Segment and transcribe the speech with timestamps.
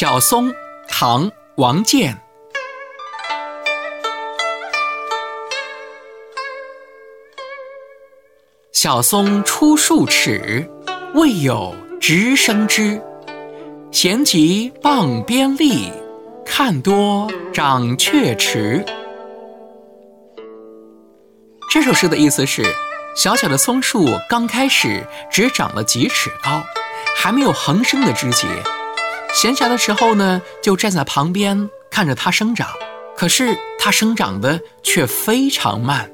[0.00, 0.50] 小松，
[0.88, 2.18] 唐·王建。
[8.72, 10.66] 小松出数尺，
[11.12, 12.98] 未有直生枝。
[13.92, 15.92] 闲极傍边立，
[16.46, 18.82] 看多长雀池。
[21.68, 22.64] 这首诗的意思是，
[23.14, 26.62] 小小的松树刚开始只长了几尺高，
[27.18, 28.46] 还没有横生的枝节。
[29.32, 32.68] 闲暇的时候呢，就站在旁边看着它生长，
[33.16, 36.10] 可是它生长的却非常慢。